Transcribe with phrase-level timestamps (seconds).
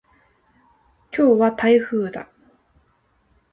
[1.15, 2.27] 今日は台風だ。